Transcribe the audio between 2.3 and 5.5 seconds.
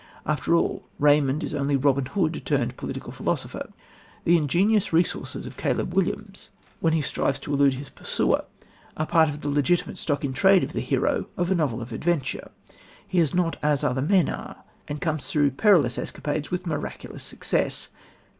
turned political philosopher. The ingenious resources